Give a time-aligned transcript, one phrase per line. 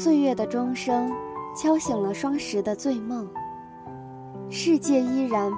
[0.00, 1.12] 岁月的钟声，
[1.56, 3.28] 敲醒了双十的醉梦。
[4.48, 5.52] 世界依然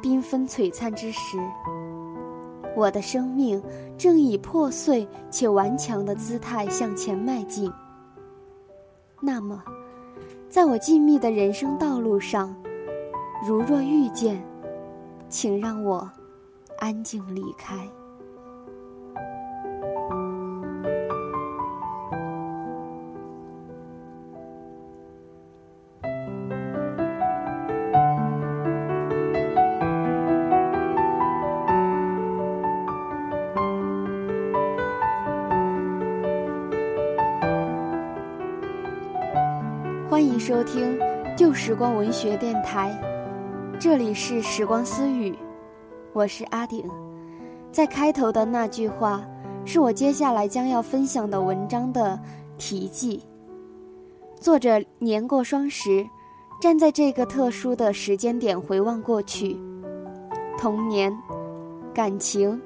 [0.00, 1.36] 缤纷璀璨之时，
[2.74, 3.62] 我的生命
[3.98, 7.70] 正以破碎且顽强的姿态向前迈进。
[9.20, 9.62] 那么，
[10.48, 12.56] 在我静谧的人生道路上，
[13.46, 14.42] 如若遇见，
[15.28, 16.10] 请让我
[16.78, 17.86] 安静离开。
[40.52, 40.98] 收听
[41.34, 42.94] 旧时光文学电台，
[43.80, 45.34] 这里是时光私语，
[46.12, 46.84] 我是阿顶。
[47.72, 49.24] 在开头的那句话，
[49.64, 52.20] 是我接下来将要分享的文章的
[52.58, 53.24] 题记。
[54.38, 56.06] 作者年过双十，
[56.60, 59.56] 站在这个特殊的时间点回望过去，
[60.58, 61.10] 童年、
[61.94, 62.60] 感情、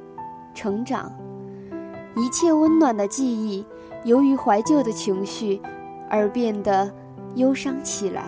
[0.55, 1.09] 成长，
[2.17, 3.65] 一切温暖的记忆，
[4.03, 5.63] 由于怀旧的情绪
[6.11, 6.93] 而变得。
[7.37, 8.25] 忧伤起来，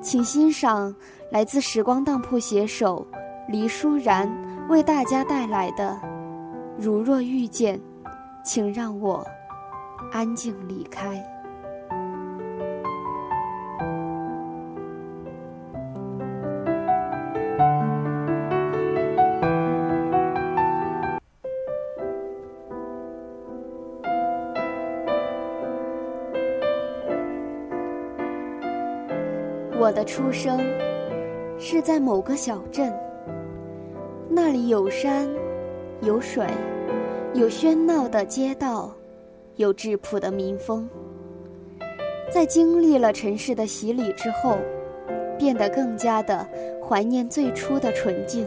[0.00, 0.94] 请欣赏
[1.30, 3.06] 来自时光当铺写手
[3.48, 4.28] 黎舒然
[4.68, 5.96] 为大家带来的
[6.78, 7.78] 《如若遇见，
[8.42, 9.26] 请让我
[10.10, 11.16] 安静离开》。
[29.80, 30.60] 我的出生
[31.58, 32.92] 是在某个小镇，
[34.28, 35.26] 那里有山，
[36.02, 36.46] 有水，
[37.32, 38.92] 有喧闹的街道，
[39.56, 40.86] 有质朴的民风。
[42.30, 44.58] 在经历了尘世的洗礼之后，
[45.38, 46.46] 变得更加的
[46.86, 48.46] 怀念最初的纯净。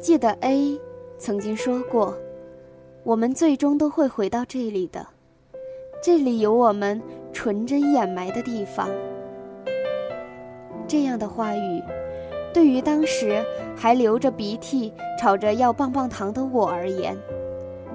[0.00, 0.80] 记得 A
[1.18, 2.16] 曾经说过
[3.04, 5.06] ：“我们最终都会回到这里的，
[6.02, 7.00] 这里有我们。”
[7.34, 8.90] 纯真掩埋的地方。
[10.86, 11.82] 这样的话语，
[12.52, 13.42] 对于当时
[13.74, 17.16] 还流着鼻涕、吵着要棒棒糖的我而言，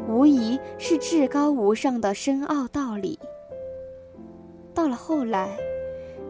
[0.09, 3.19] 无疑是至高无上的深奥道理。
[4.73, 5.55] 到了后来，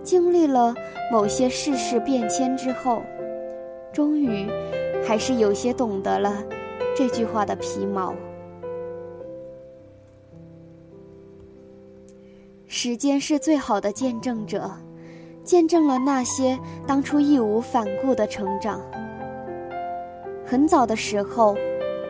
[0.04, 0.76] 经历了
[1.09, 3.02] 某些世事变迁之后，
[3.94, 4.48] 终于
[5.08, 6.44] 还是有些懂得了
[6.94, 8.14] 这句话的皮毛。
[12.69, 14.69] 时间是最好的见证者，
[15.41, 18.81] 见证了那些当初义无反顾的成长。
[20.45, 21.55] 很早的时候，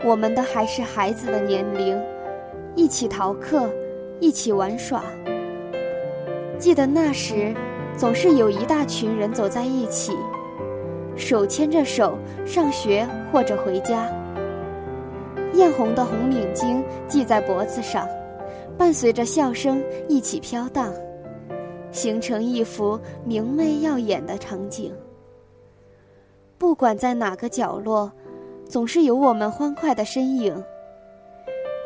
[0.03, 1.95] 我们的还是孩子的年龄，
[2.75, 3.69] 一起逃课，
[4.19, 5.03] 一起玩耍。
[6.57, 7.53] 记得那时，
[7.95, 10.17] 总是有一大群人走在一起，
[11.15, 14.09] 手牵着手上学或者回家，
[15.53, 18.07] 艳红的红领巾系在脖子上。
[18.77, 20.93] 伴随着笑声一起飘荡，
[21.91, 24.93] 形成一幅明媚耀眼的场景。
[26.57, 28.11] 不管在哪个角落，
[28.65, 30.63] 总是有我们欢快的身影。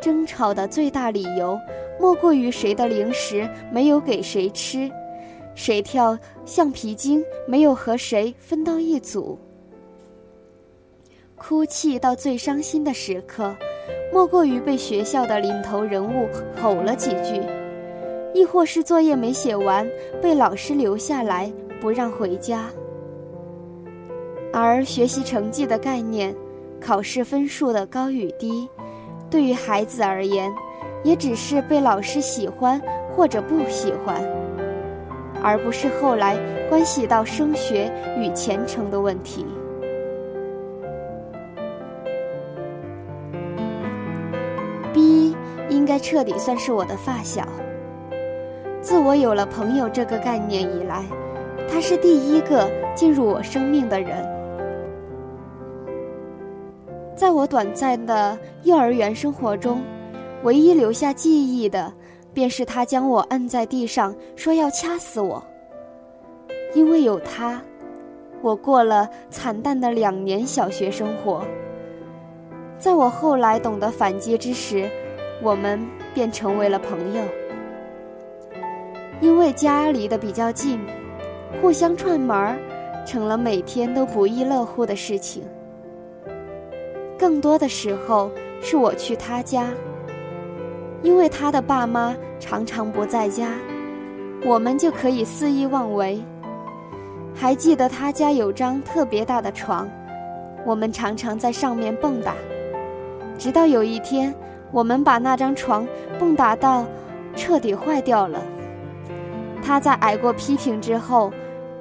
[0.02, 1.58] 争吵的最大理由，
[1.98, 4.90] 莫过于谁的零食没有给谁吃，
[5.54, 9.38] 谁跳橡皮筋没有和谁分到一组。
[11.36, 13.54] 哭泣到最伤心的时刻。
[14.12, 16.28] 莫过于被学校的领头人物
[16.60, 17.40] 吼了几句，
[18.34, 19.88] 亦或是作业没写完，
[20.20, 21.50] 被老师留下来
[21.80, 22.66] 不让回家。
[24.52, 26.34] 而学习成绩的概念，
[26.78, 28.68] 考试分数的高与低，
[29.30, 30.52] 对于孩子而言，
[31.02, 32.78] 也只是被老师喜欢
[33.16, 34.22] 或者不喜欢，
[35.42, 36.36] 而不是后来
[36.68, 39.46] 关系到升学与前程的问题。
[45.92, 47.46] 该彻底算是我的发小。
[48.80, 51.04] 自我有了朋友这个概念以来，
[51.70, 54.26] 他是第一个进入我生命的人。
[57.14, 59.82] 在我短暂的幼儿园生活中，
[60.44, 61.92] 唯一留下记忆的，
[62.32, 65.44] 便是他将我摁在地上，说要掐死我。
[66.74, 67.60] 因为有他，
[68.40, 71.44] 我过了惨淡的两年小学生活。
[72.78, 74.88] 在我后来懂得反击之时。
[75.42, 75.84] 我们
[76.14, 77.22] 便成为了朋友，
[79.20, 80.78] 因为家离得比较近，
[81.60, 82.56] 互相串门儿，
[83.04, 85.42] 成了每天都不亦乐乎的事情。
[87.18, 88.30] 更多的时候
[88.60, 89.66] 是我去他家，
[91.02, 93.48] 因为他的爸妈常常不在家，
[94.44, 96.20] 我们就可以肆意妄为。
[97.34, 99.88] 还记得他家有张特别大的床，
[100.64, 102.32] 我们常常在上面蹦跶。
[103.38, 104.32] 直到有一天，
[104.72, 105.86] 我们把那张床
[106.18, 106.84] 蹦跶到
[107.36, 108.42] 彻底坏掉了。
[109.62, 111.30] 他在挨过批评之后，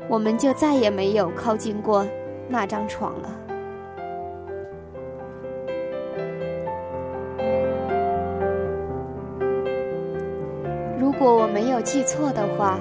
[0.07, 2.05] 我们就再也没有靠近过
[2.47, 3.29] 那张床了。
[10.99, 12.77] 如果我没有记错的话，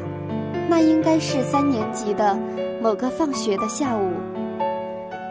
[0.69, 2.37] 那应该是三年级的
[2.83, 4.11] 某个放学的下午。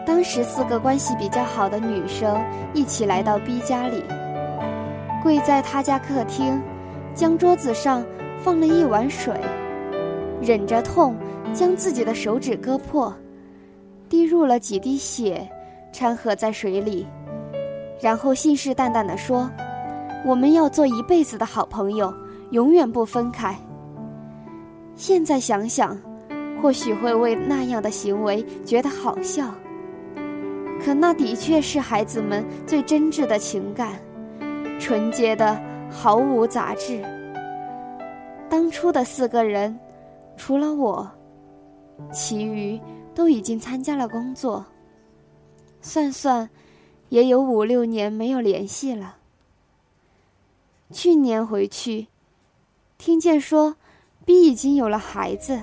[0.06, 2.42] 当时四个关系比较好的女生
[2.72, 4.02] 一起来到 B 家里，
[5.22, 6.60] 跪在他家客厅，
[7.14, 8.04] 将桌子上
[8.42, 9.34] 放了一碗水，
[10.40, 11.16] 忍着痛
[11.52, 13.12] 将自己的手指割破，
[14.08, 15.48] 滴入了几滴血，
[15.92, 17.06] 掺和在水里，
[18.00, 19.50] 然后信誓旦旦地说
[20.26, 22.12] ：“我们要做一辈子的好朋友。”
[22.50, 23.56] 永远不分开。
[24.96, 25.96] 现在想想，
[26.60, 29.54] 或许会为那样的行为觉得好笑，
[30.84, 33.92] 可那的确是孩子们最真挚的情感，
[34.80, 37.04] 纯洁的毫无杂质。
[38.48, 39.78] 当初的四个人，
[40.36, 41.08] 除了我，
[42.10, 42.80] 其余
[43.14, 44.64] 都已经参加了工作。
[45.82, 46.48] 算算，
[47.10, 49.16] 也有五六年没有联系了。
[50.90, 52.08] 去年回去。
[52.98, 53.76] 听见说
[54.24, 55.60] ，B 已经有了孩子，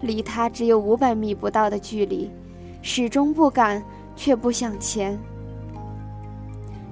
[0.00, 2.30] 离他只有五百米不到的距离，
[2.82, 3.82] 始终不敢，
[4.16, 5.18] 却不想前。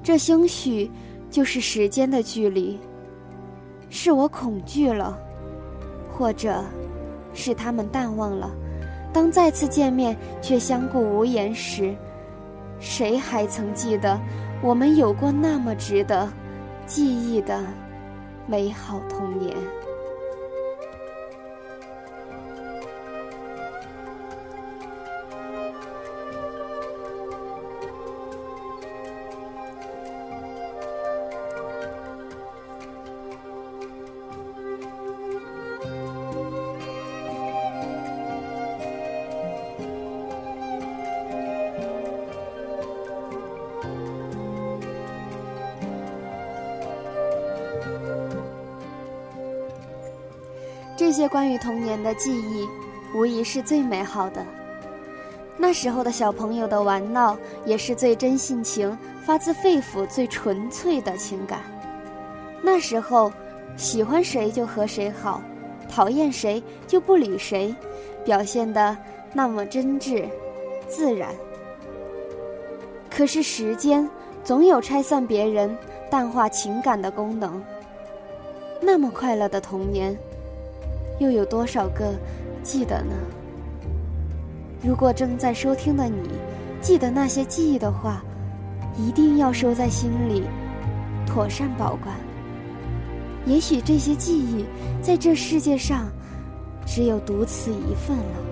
[0.02, 0.91] 这兴许
[1.31, 2.79] 就是时间的距离，
[3.88, 5.19] 是我恐惧了，
[6.11, 6.64] 或者
[7.35, 8.50] 是他们淡忘了。
[9.12, 11.94] 当再次见面却相顾无言时，
[12.79, 14.19] 谁还曾记得
[14.62, 16.29] 我们有过那么值得
[16.87, 17.61] 记忆的？
[18.47, 19.56] 美好童年。
[51.10, 52.68] 这些关于童年的记忆，
[53.12, 54.46] 无疑是最美好的。
[55.56, 61.62] 那时候的小朋友的玩闹，也是最真性情、发自肺腑、最纯粹的情感。
[62.62, 63.32] 那时候，
[63.76, 65.42] 喜欢谁就和谁好，
[65.88, 67.74] 讨厌谁就不理谁，
[68.24, 68.96] 表现的
[69.32, 70.24] 那么真挚、
[70.86, 71.34] 自然。
[73.10, 74.08] 可是时间
[74.44, 75.76] 总有拆散别人、
[76.08, 77.60] 淡化情感的功能。
[78.80, 80.16] 那么快乐的童年。
[81.20, 82.12] 又有多少个
[82.62, 83.14] 记得呢？
[84.82, 86.31] 如果正在收听的你
[86.81, 88.25] 记得那些记忆的话，
[88.96, 90.43] 一定要收在心里，
[91.26, 92.16] 妥善保管。
[93.47, 94.64] 也许这些记忆
[95.02, 96.09] 在这世界上
[96.87, 98.50] 只有独此一份了。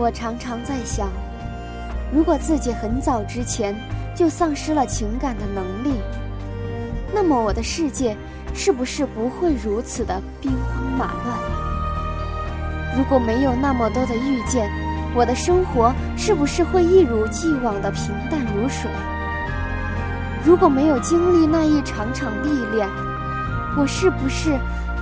[0.00, 1.08] 我常常在想，
[2.14, 3.74] 如果自己很早之前
[4.14, 6.00] 就丧失了情感的能力，
[7.12, 8.16] 那么我的世界
[8.54, 11.36] 是不是不会如此的兵荒马乱？
[12.96, 14.70] 如果没有那么多的遇见，
[15.16, 18.88] 我的生活是不是会一如既往的平淡如水？
[20.44, 22.88] 如果没有经历那一场场历练，
[23.76, 24.56] 我是不是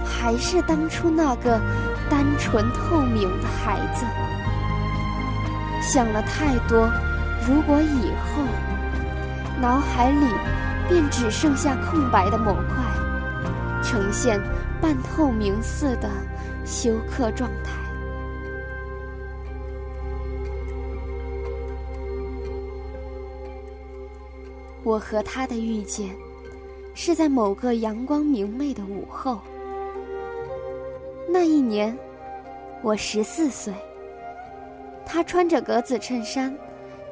[0.06, 1.60] 还是当初那个
[2.08, 4.06] 单纯透明的孩子？
[5.86, 6.90] 想了太多，
[7.46, 8.42] 如果以后，
[9.62, 10.26] 脑海里
[10.88, 12.84] 便只剩下空白的模块，
[13.84, 14.40] 呈现
[14.82, 16.10] 半透明似的
[16.64, 17.70] 休克状态。
[24.82, 26.10] 我和他的遇见，
[26.94, 29.38] 是在某个阳光明媚的午后。
[31.28, 31.96] 那一年，
[32.82, 33.72] 我十四岁。
[35.06, 36.54] 他穿着格子衬衫，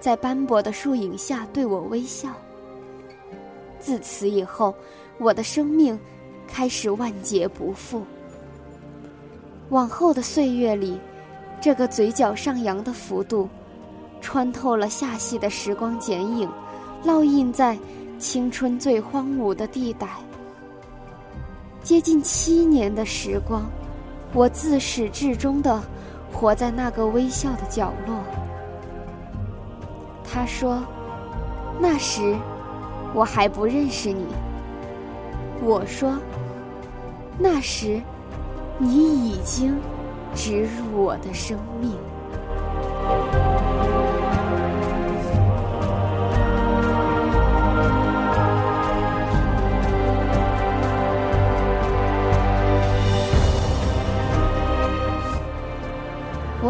[0.00, 2.28] 在斑驳的树影下对我微笑。
[3.78, 4.74] 自此以后，
[5.18, 5.98] 我的生命
[6.48, 8.02] 开始万劫不复。
[9.70, 10.98] 往后的岁月里，
[11.60, 13.48] 这个嘴角上扬的幅度，
[14.20, 16.50] 穿透了夏隙的时光剪影，
[17.04, 17.78] 烙印在
[18.18, 20.08] 青春最荒芜的地带。
[21.82, 23.64] 接近七年的时光，
[24.32, 25.82] 我自始至终的
[26.34, 28.16] 活在那个微笑的角落。
[30.24, 30.82] 他说
[31.80, 32.36] ：“那时
[33.14, 34.26] 我还不认识你。”
[35.62, 36.18] 我说
[37.38, 38.02] ：“那时
[38.78, 39.78] 你已经
[40.34, 41.96] 植入我的生命。”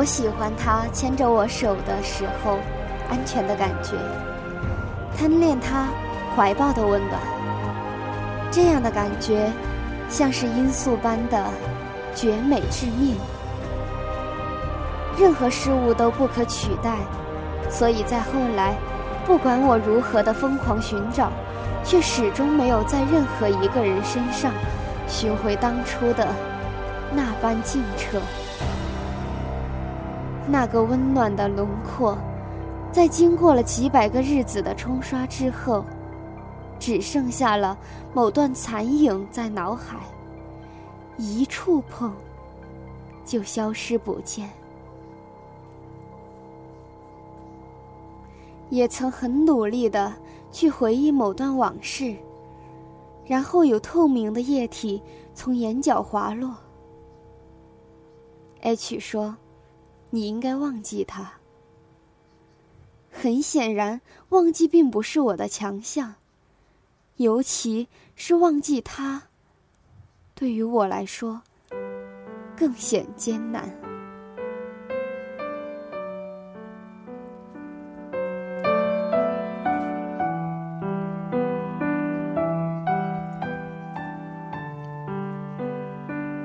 [0.04, 2.58] 我喜欢他牵着我手的时候，
[3.08, 3.92] 安全的感觉，
[5.16, 5.88] 贪恋他
[6.36, 7.18] 怀抱的温暖。
[8.50, 9.50] 这样的感觉，
[10.10, 11.42] 像是罂粟般的
[12.14, 13.16] 绝美致命。
[15.18, 16.98] 任何事物都不可取代，
[17.70, 18.76] 所以在后来，
[19.24, 21.32] 不管我如何的疯狂寻找，
[21.82, 24.52] 却始终没有在任何一个人身上
[25.08, 26.28] 寻回当初的
[27.10, 28.18] 那般清澈。
[30.54, 32.16] 那个温暖的轮廓，
[32.92, 35.84] 在经过了几百个日子的冲刷之后，
[36.78, 37.76] 只剩下了
[38.14, 39.98] 某段残影在脑海，
[41.16, 42.14] 一触碰
[43.24, 44.48] 就消失不见。
[48.70, 50.14] 也曾很努力的
[50.52, 52.14] 去回忆某段往事，
[53.26, 55.02] 然后有透明的液体
[55.34, 56.54] 从眼角滑落。
[58.60, 59.34] H 说。
[60.14, 61.28] 你应该忘记他。
[63.10, 66.14] 很显然，忘记并不是我的强项，
[67.16, 69.24] 尤其是忘记他，
[70.32, 71.42] 对于我来说
[72.56, 73.68] 更显艰难。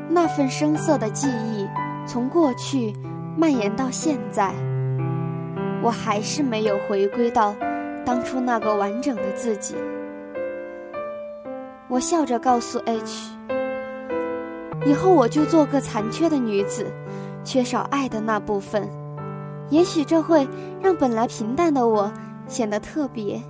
[0.10, 1.68] 那份声色的记忆，
[2.08, 2.92] 从过去。
[3.38, 4.54] 蔓延到现在，
[5.82, 7.56] 我还是没有回归到
[8.06, 9.76] 当初那个完整的自己。
[11.88, 13.32] 我笑着告诉 H：“
[14.86, 16.86] 以后我就做个残缺的女子，
[17.44, 18.88] 缺少爱的那部分。
[19.70, 20.48] 也许这会
[20.82, 22.12] 让本来平淡的我
[22.48, 23.42] 显得特别。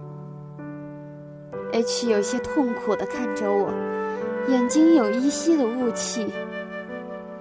[1.74, 3.71] ”H 有些痛苦地看着我，
[4.48, 6.31] 眼睛有依稀的雾气，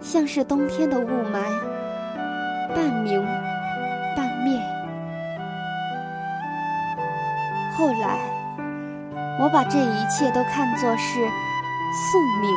[0.00, 1.44] 像是冬天的雾霾。
[2.78, 3.20] 半明
[4.16, 4.56] 半灭。
[7.76, 8.20] 后来，
[9.40, 11.18] 我把这一切都看作是
[11.92, 12.54] 宿命，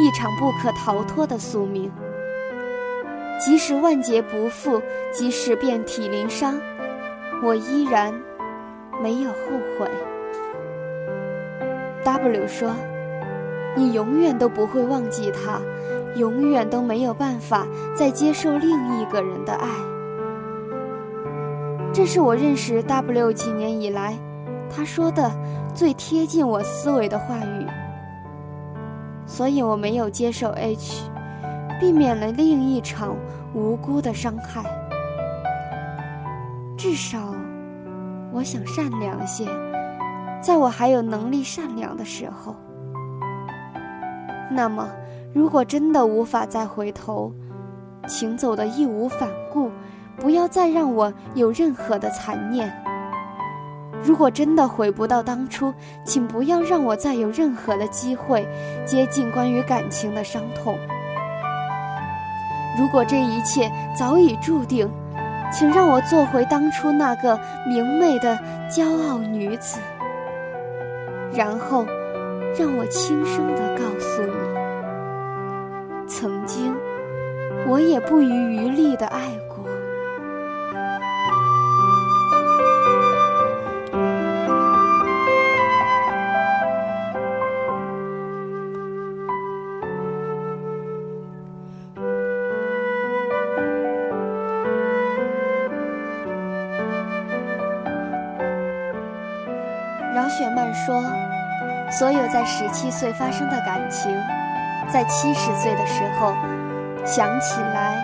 [0.00, 1.92] 一场不可逃脱的宿命。
[3.38, 4.80] 即使万劫不复，
[5.12, 6.58] 即使遍体鳞伤，
[7.42, 8.14] 我依然
[9.02, 9.36] 没有后
[9.78, 9.86] 悔。
[12.04, 12.74] W 说
[13.76, 15.60] ：“你永远都不会忘记他。”
[16.16, 19.68] 永远都没有办法再接受另一个人的爱，
[21.92, 24.18] 这是我认识 W 几年以来，
[24.68, 25.30] 他说的
[25.74, 27.66] 最贴近我思维的话语。
[29.24, 31.08] 所以我没有接受 H，
[31.78, 33.14] 避免了另一场
[33.54, 34.64] 无辜的伤害。
[36.76, 37.32] 至少，
[38.32, 39.46] 我想善良些，
[40.42, 42.56] 在我还有能力善良的时候。
[44.50, 44.88] 那么。
[45.32, 47.32] 如果真的无法再回头，
[48.08, 49.70] 请走的义无反顾，
[50.16, 52.72] 不要再让我有任何的残念。
[54.02, 55.72] 如果真的回不到当初，
[56.04, 58.48] 请不要让我再有任何的机会
[58.84, 60.76] 接近关于感情的伤痛。
[62.78, 64.90] 如果这一切早已注定，
[65.52, 68.38] 请让我做回当初那个明媚的
[68.70, 69.78] 骄傲女子，
[71.34, 71.84] 然后
[72.58, 74.49] 让我轻声地告诉你。
[77.70, 79.64] 我也不遗余力的爱过。
[100.12, 101.00] 饶雪漫说
[101.88, 104.12] ：“所有在十七岁发生的感情。”
[104.92, 106.34] 在七十岁的时候，
[107.04, 108.02] 想起来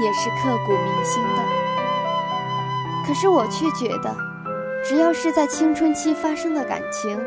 [0.00, 1.42] 也是刻骨铭心的。
[3.06, 4.14] 可是我却觉得，
[4.84, 7.20] 只要是在青春期发生的感情，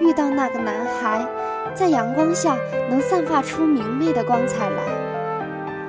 [0.00, 1.26] 遇到那个男孩，
[1.74, 2.56] 在阳光下
[2.88, 4.82] 能散发出明媚的光彩来，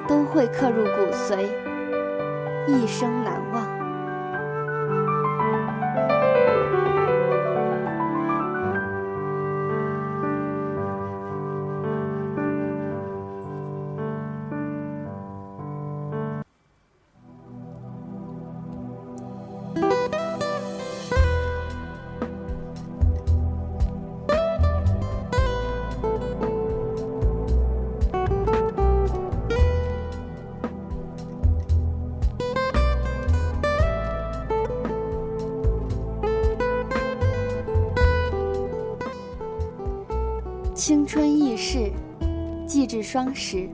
[0.08, 1.48] 都会刻入骨髓，
[2.68, 3.65] 一生难忘。
[42.96, 43.68] 至双十。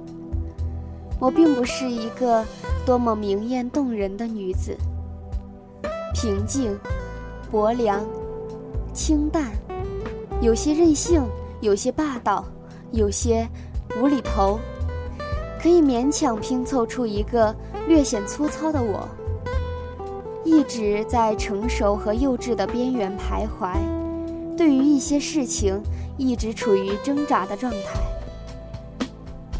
[1.19, 2.43] 我并不是一个
[2.83, 4.75] 多么明艳动人的女子，
[6.11, 6.75] 平静、
[7.51, 8.03] 薄凉、
[8.95, 9.51] 清淡，
[10.41, 11.23] 有些任性，
[11.59, 12.43] 有些霸道，
[12.93, 13.47] 有些
[14.01, 14.59] 无厘头，
[15.61, 17.55] 可以勉强拼凑出一个
[17.87, 19.07] 略显粗糙的我。
[20.43, 23.77] 一直在成熟和幼稚的边缘徘徊，
[24.57, 25.79] 对于一些事情。
[26.17, 27.99] 一直处于挣扎的状态，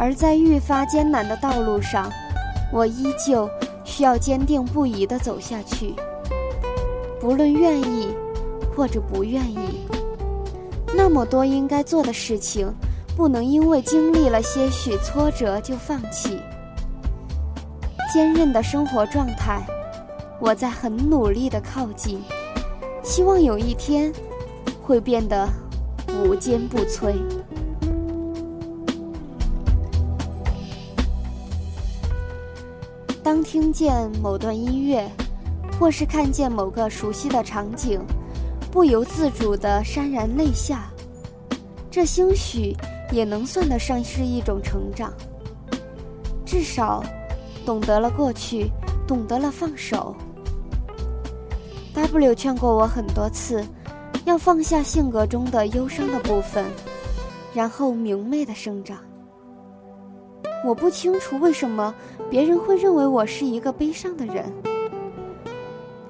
[0.01, 2.11] 而在愈发艰难的道路上，
[2.73, 3.47] 我依旧
[3.83, 5.93] 需要坚定不移地走下去。
[7.19, 8.07] 不论愿意
[8.75, 9.85] 或者不愿意，
[10.95, 12.73] 那么多应该做的事情，
[13.15, 16.39] 不能因为经历了些许挫折就放弃。
[18.11, 19.61] 坚韧的生活状态，
[20.39, 22.19] 我在很努力地靠近，
[23.03, 24.11] 希望有一天
[24.81, 25.47] 会变得。
[26.23, 27.13] 无坚不摧。
[33.51, 35.05] 听见某段音乐，
[35.77, 37.99] 或是看见某个熟悉的场景，
[38.71, 40.89] 不由自主的潸然泪下，
[41.91, 42.73] 这兴许
[43.11, 45.11] 也能算得上是一种成长。
[46.45, 47.03] 至少，
[47.65, 48.71] 懂得了过去，
[49.05, 50.15] 懂得了放手。
[51.93, 53.61] W 劝过我很多次。
[54.23, 56.63] 要放下性格中的忧伤的部分，
[57.53, 58.97] 然后明媚的生长。
[60.63, 61.93] 我不清楚为什么
[62.29, 64.45] 别人会认为我是一个悲伤的人。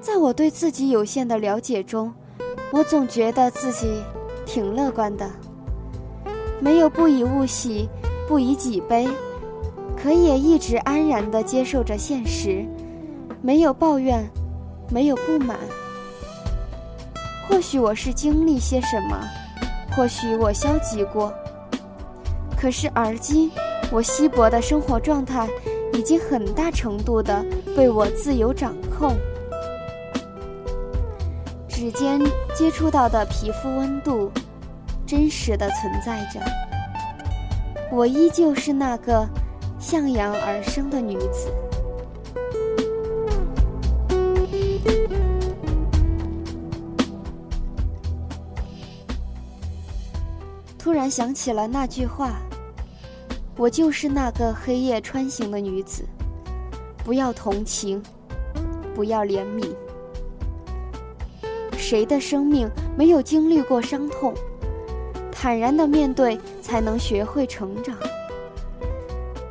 [0.02, 2.14] 在我对自己有限的了解中，
[2.72, 4.04] 我总觉得自己
[4.46, 5.30] 挺乐观的，
[6.60, 7.88] 没有不以物喜，
[8.28, 9.08] 不以己悲，
[9.96, 12.66] 可也一直安然地接受着现实，
[13.42, 14.30] 没有抱怨，
[14.90, 15.58] 没有不满。
[17.48, 19.18] 或许我是经历些什么，
[19.96, 21.32] 或许我消极过。
[22.58, 23.52] 可是而今，
[23.90, 25.48] 我稀薄的生活状态
[25.94, 29.16] 已经很大程度的被我自由掌控。
[31.68, 32.20] 指尖
[32.54, 34.32] 接触到的皮肤温度，
[35.06, 36.40] 真实的存在着。
[37.92, 39.28] 我依旧是那个
[39.80, 41.52] 向阳而生的女子。
[50.78, 52.34] 突然想起了那句话
[53.58, 56.04] ：“我就是那个黑夜穿行的女子，
[57.04, 58.02] 不要同情，
[58.96, 59.68] 不要怜悯。
[61.78, 64.34] 谁的生命没有经历过伤痛？
[65.32, 67.96] 坦然的面对，才能学会成长。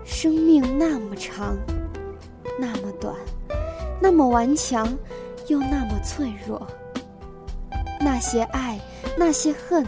[0.04, 1.56] 生命那么长，
[2.58, 3.14] 那么短，
[4.00, 4.86] 那么顽强，
[5.48, 6.66] 又那么脆弱。
[8.00, 8.80] 那些爱，
[9.16, 9.84] 那些恨。”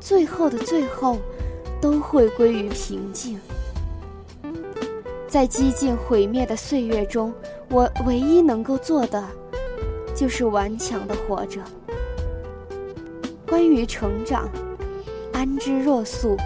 [0.00, 1.18] 最后的最后，
[1.84, 3.38] 都会归于平静。
[5.28, 7.30] 在几近毁灭的岁月中，
[7.68, 9.22] 我唯一能够做的，
[10.14, 11.60] 就是顽强的活着。
[13.46, 14.48] 关于成长，
[15.34, 16.38] 安之若素；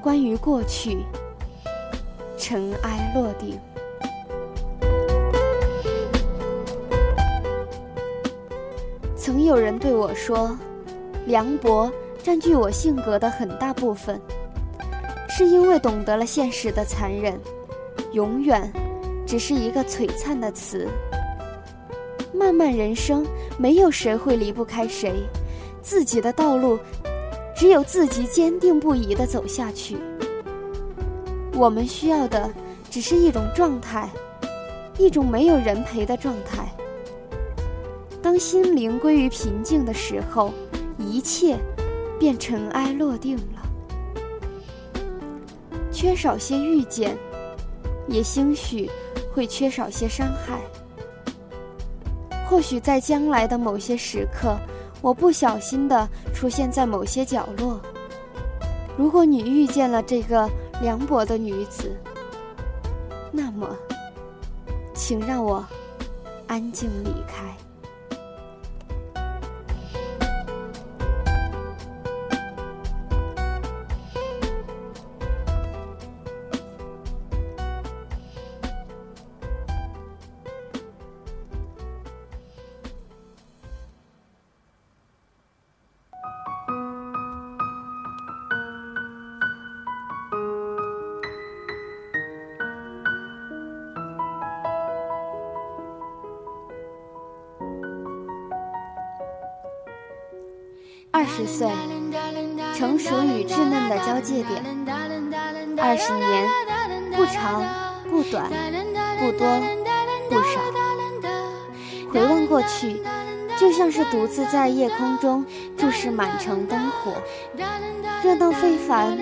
[0.00, 0.98] 关于过去，
[2.38, 3.58] 尘埃落定。
[9.16, 10.56] 曾有人对我说
[11.26, 11.90] ：“梁博。”
[12.22, 14.20] 占据我性格的很大部分，
[15.28, 17.36] 是因为懂得了现实的残忍，
[18.12, 18.72] 永远
[19.26, 20.86] 只是一个璀璨的词。
[22.32, 23.26] 漫漫人生，
[23.58, 25.12] 没有谁会离不开谁，
[25.82, 26.78] 自己的道路，
[27.56, 29.96] 只有自己坚定不移地走下去。
[31.54, 32.48] 我们需要的，
[32.88, 34.08] 只是一种状态，
[34.96, 36.72] 一种没有人陪的状态。
[38.22, 40.52] 当心灵归于平静的时候，
[40.98, 41.58] 一切。
[42.22, 43.66] 便尘埃落定了，
[45.90, 47.18] 缺少些遇见，
[48.06, 48.88] 也兴许
[49.34, 50.60] 会缺少些伤害。
[52.48, 54.56] 或许在将来的某些时刻，
[55.00, 57.80] 我不小心的出现在某些角落。
[58.96, 60.48] 如果你遇见了这个
[60.80, 61.92] 凉薄的女子，
[63.32, 63.68] 那么，
[64.94, 65.66] 请让我
[66.46, 67.52] 安静离开。
[101.42, 101.68] 十岁，
[102.74, 104.62] 成熟与稚嫩的交界点。
[105.76, 106.48] 二十年，
[107.16, 107.64] 不长
[108.08, 108.48] 不短，
[109.18, 109.60] 不多
[110.30, 110.60] 不少。
[112.12, 113.02] 回望过去，
[113.58, 115.44] 就像是独自在夜空中
[115.76, 117.12] 注视满城灯火，
[118.22, 119.18] 热闹非凡，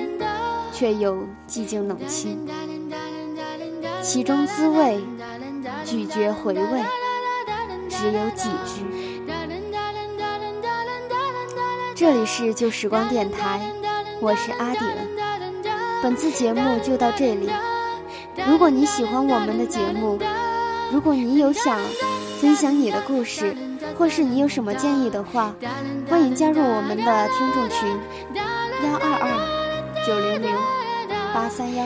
[0.72, 2.46] 却又寂静冷清。
[4.02, 5.00] 其中滋味，
[5.84, 6.82] 咀嚼回味，
[7.88, 8.99] 只有几知。
[12.00, 13.60] 这里是旧时光电台，
[14.22, 14.88] 我是阿顶。
[16.02, 17.50] 本次节目就到这里。
[18.48, 20.18] 如果你喜欢我们的节目，
[20.90, 21.78] 如果你有想
[22.40, 23.54] 分享你的故事，
[23.98, 25.54] 或是你有什么建议的话，
[26.08, 27.86] 欢迎加入我们的听众群
[28.82, 29.28] 幺二二
[30.06, 30.56] 九零零
[31.34, 31.84] 八三幺。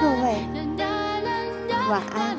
[0.00, 0.42] 各位
[1.88, 2.36] 晚安。